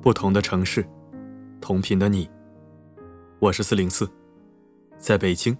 [0.00, 0.86] 不同的城市，
[1.60, 2.30] 同频的你。
[3.40, 4.08] 我是四零四，
[4.96, 5.56] 在北京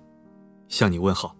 [0.68, 1.34] 向你问好。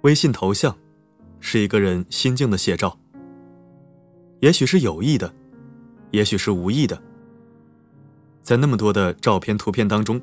[0.00, 0.74] 微信头像
[1.40, 2.98] 是一个人心境的写照，
[4.40, 5.30] 也许是有意的，
[6.10, 7.00] 也许是无意的。
[8.42, 10.18] 在那么多的照片、图片当中，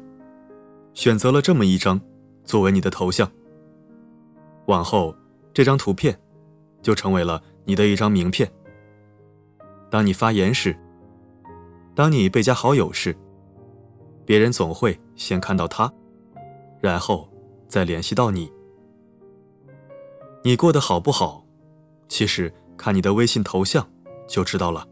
[0.96, 2.02] 选择了这么一张
[2.44, 3.32] 作为你的头像。
[4.66, 5.16] 往后，
[5.54, 6.20] 这张图片
[6.86, 8.48] 就成为了你的一张名片。
[9.90, 10.78] 当你发言时，
[11.96, 13.18] 当你被加好友时，
[14.24, 15.92] 别人总会先看到他，
[16.80, 17.28] 然后
[17.68, 18.54] 再联系到你。
[20.44, 21.44] 你过得好不好，
[22.08, 23.90] 其实看你的微信头像
[24.28, 24.88] 就知道了。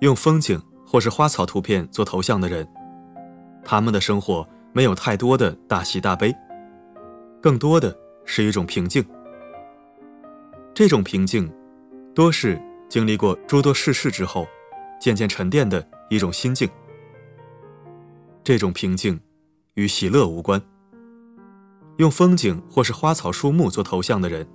[0.00, 0.60] 用风景
[0.92, 2.68] 或是花草图片做头像的人，
[3.64, 6.30] 他们的生活没有太多的大喜大悲，
[7.40, 9.02] 更多的是一种平静。
[10.74, 11.50] 这种平静，
[12.14, 14.46] 多是经历过诸多世事之后，
[15.00, 16.68] 渐渐沉淀的一种心境。
[18.44, 19.18] 这种平静，
[19.72, 20.60] 与喜乐无关。
[21.96, 24.46] 用风景或是花草树木做头像的人，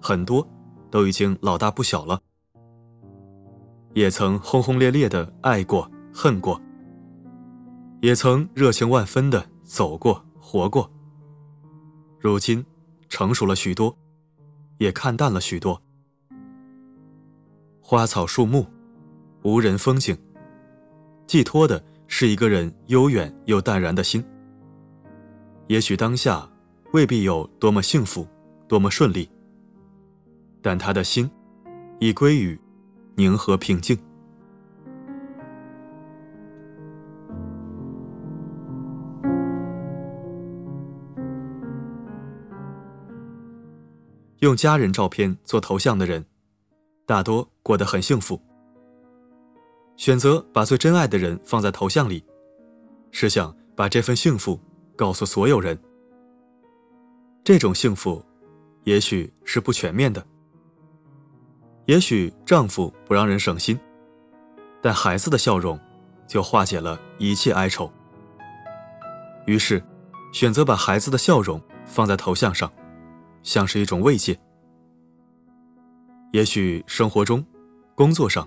[0.00, 0.48] 很多
[0.92, 2.20] 都已经老大不小了。
[3.92, 6.60] 也曾轰轰烈烈的爱过、恨过，
[8.00, 10.90] 也曾热情万分的走过、活过。
[12.20, 12.64] 如今
[13.08, 13.96] 成熟了许多，
[14.78, 15.82] 也看淡了许多。
[17.80, 18.64] 花草树木，
[19.42, 20.16] 无人风景，
[21.26, 24.24] 寄托的是一个人悠远又淡然的心。
[25.66, 26.48] 也许当下
[26.92, 28.26] 未必有多么幸福、
[28.68, 29.28] 多么顺利，
[30.62, 31.28] 但他的心
[31.98, 32.56] 已归于。
[33.16, 33.98] 宁和平静，
[44.38, 46.24] 用家人照片做头像的人，
[47.04, 48.40] 大多过得很幸福。
[49.96, 52.24] 选择把最珍爱的人放在头像里，
[53.10, 54.58] 是想把这份幸福
[54.96, 55.78] 告诉所有人。
[57.44, 58.24] 这种幸福，
[58.84, 60.26] 也许是不全面的。
[61.86, 63.78] 也许丈夫不让人省心，
[64.80, 65.78] 但孩子的笑容
[66.26, 67.90] 就化解了一切哀愁。
[69.46, 69.82] 于是，
[70.32, 72.70] 选择把孩子的笑容放在头像上，
[73.42, 74.38] 像是一种慰藉。
[76.32, 77.44] 也许生活中、
[77.96, 78.46] 工作上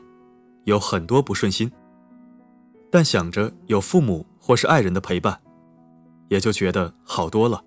[0.63, 1.69] 有很多不顺心，
[2.89, 5.37] 但想着有父母或是爱人的陪伴，
[6.29, 7.61] 也就觉得好多了。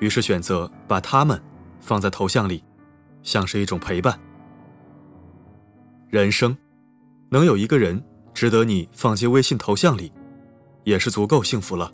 [0.00, 1.40] 于是选择把他们
[1.80, 2.62] 放在头像里，
[3.24, 4.16] 像是一种陪伴。
[6.08, 6.56] 人生，
[7.30, 8.00] 能有一个人
[8.32, 10.12] 值得你放进微信头像里，
[10.84, 11.90] 也是足够幸福了。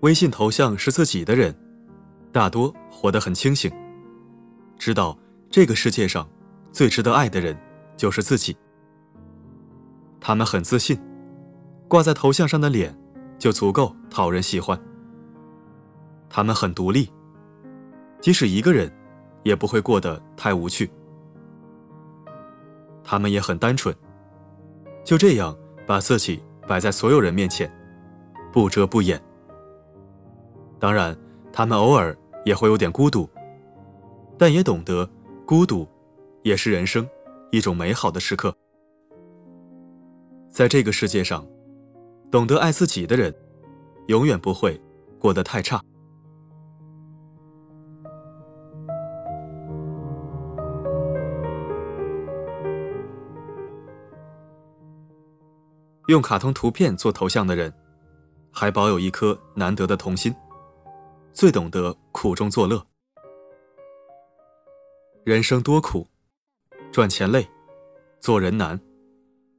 [0.00, 1.52] 微信头像是自己的人，
[2.30, 3.72] 大多活得很清醒，
[4.78, 5.18] 知道
[5.50, 6.28] 这个世界上
[6.70, 7.58] 最值得爱的人
[7.96, 8.54] 就是自己。
[10.20, 11.00] 他们很自信，
[11.88, 12.94] 挂在头像上的脸。
[13.36, 14.80] 就足够讨人喜欢。
[16.30, 17.10] 他们很独立，
[18.18, 18.90] 即使一个人，
[19.42, 20.90] 也不会过得太无趣。
[23.02, 23.94] 他们也很单纯，
[25.04, 25.54] 就这样
[25.86, 27.70] 把自己摆在所有人面前，
[28.50, 29.22] 不遮不掩。
[30.78, 31.14] 当然，
[31.52, 32.16] 他们偶尔
[32.46, 33.28] 也会有点孤独，
[34.38, 35.06] 但也懂得
[35.44, 35.86] 孤独
[36.42, 37.06] 也是人生
[37.50, 38.56] 一种美好的时刻。
[40.48, 41.46] 在这个世界上。
[42.34, 43.32] 懂得爱自己的人，
[44.08, 44.82] 永远不会
[45.20, 45.80] 过得太差。
[56.08, 57.72] 用卡通图片做头像的人，
[58.50, 60.34] 还保有一颗难得的童心，
[61.32, 62.84] 最懂得苦中作乐。
[65.22, 66.04] 人生多苦，
[66.90, 67.48] 赚钱累，
[68.18, 68.80] 做人难，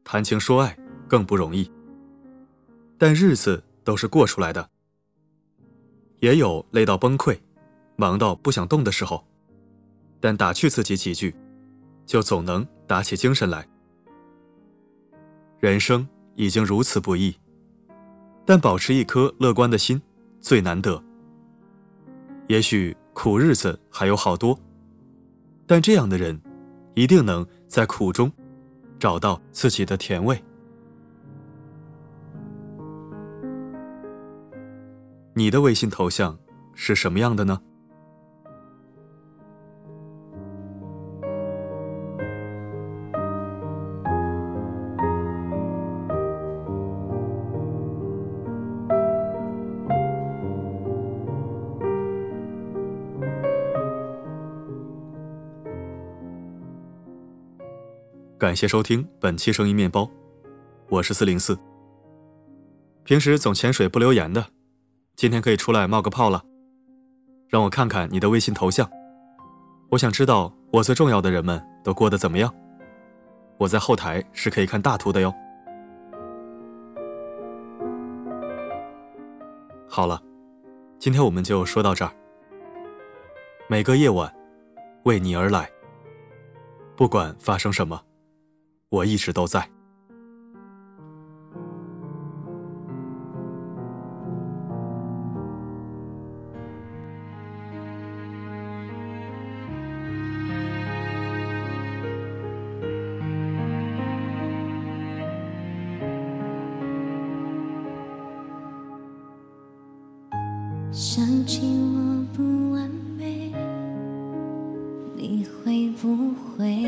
[0.03, 1.71] 谈情说爱更不容易。
[2.97, 4.69] 但日子都是过出来的，
[6.19, 7.37] 也有累到崩溃、
[7.95, 9.25] 忙到不想动的时候，
[10.19, 11.35] 但打趣自己几句，
[12.05, 13.67] 就总能打起精神来。
[15.59, 17.35] 人生已经如此不易，
[18.45, 20.01] 但保持一颗乐观的心
[20.39, 21.03] 最难得。
[22.47, 24.57] 也许苦日子还有好多，
[25.65, 26.39] 但这样的人，
[26.93, 28.31] 一定能在苦中
[28.99, 30.41] 找到自己的甜味。
[35.37, 36.39] 你的微信头像
[36.73, 37.59] 是什么样的呢？
[58.37, 60.09] 感谢收听本期声音面包，
[60.87, 61.59] 我是四零四。
[63.03, 64.47] 平时总潜水不留言的，
[65.15, 66.43] 今天可以出来冒个泡了。
[67.47, 68.89] 让我看看你的微信头像，
[69.89, 72.53] 我想知道我最重要的人们都过得怎么样。
[73.57, 75.33] 我在后台是可以看大图的哟。
[79.87, 80.21] 好了，
[80.99, 82.11] 今天我们就说到这儿。
[83.69, 84.33] 每个夜晚，
[85.03, 85.69] 为你而来，
[86.97, 88.01] 不管发生什么。
[88.89, 89.69] 我一直都在。
[111.15, 113.49] 想起我不完美
[115.15, 116.83] 你会不会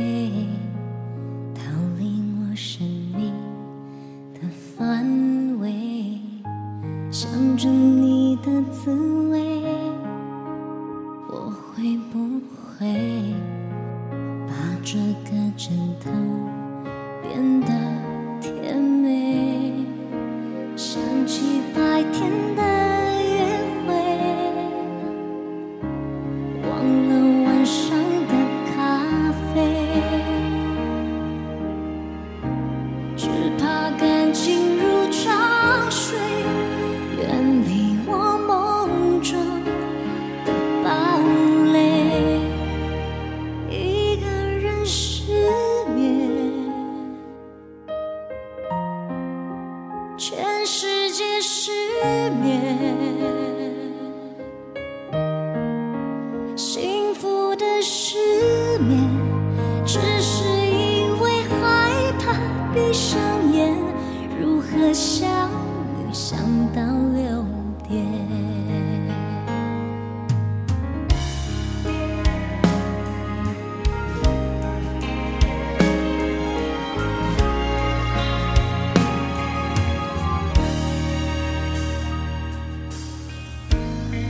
[1.56, 1.64] 逃
[1.98, 2.86] 离我生
[3.16, 3.34] 命
[4.34, 4.42] 的
[4.76, 5.08] 范
[5.62, 6.20] 围？
[7.10, 8.92] 想着你的滋
[9.30, 9.47] 味
[66.14, 66.40] 想
[66.74, 66.82] 到
[67.14, 67.46] 六
[67.88, 68.06] 点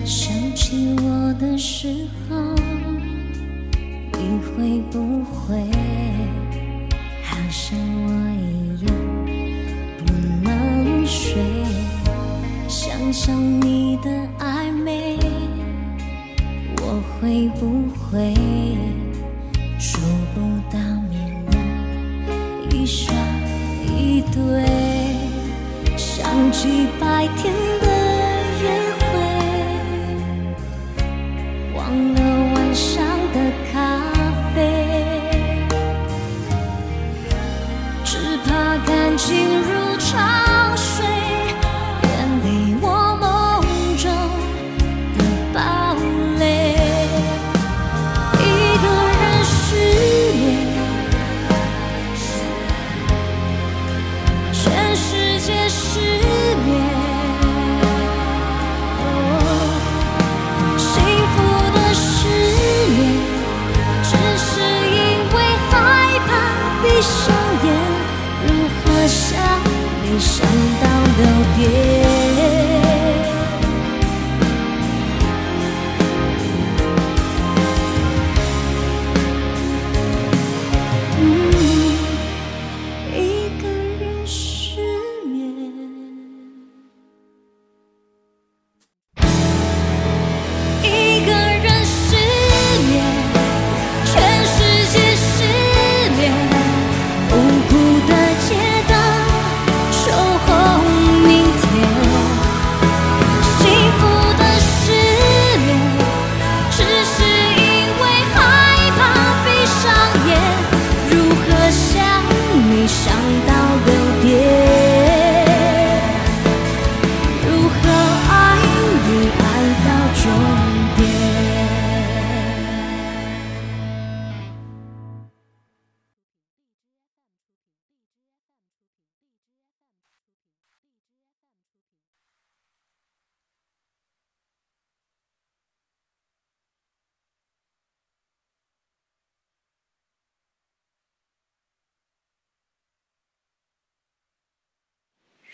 [0.04, 1.88] 想起我的时
[2.28, 2.36] 候
[4.14, 5.97] 你会不会
[13.20, 15.18] 像你的暧昧，
[16.78, 18.36] 我会不会
[19.80, 19.98] 数
[20.36, 20.40] 不
[20.72, 20.78] 到
[21.10, 21.18] 绵
[21.52, 21.56] 羊
[22.70, 23.12] 一双
[23.88, 24.38] 一对？
[25.98, 27.88] 想起白天的
[28.62, 28.64] 约
[29.00, 29.04] 会，
[31.76, 31.80] 忘
[32.14, 32.20] 了
[32.54, 33.04] 晚上
[33.34, 33.36] 的
[33.74, 33.76] 咖
[34.54, 34.56] 啡，
[38.06, 40.14] 只怕感情如潮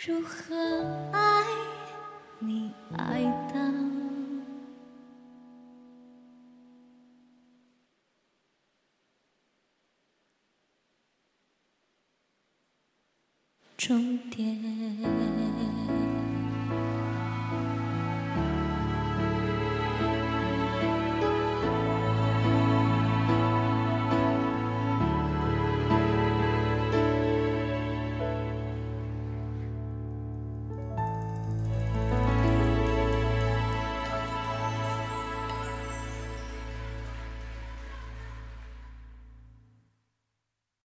[0.06, 0.54] 如何
[1.14, 1.46] 爱
[2.40, 3.62] 你爱到
[13.78, 15.23] 终点？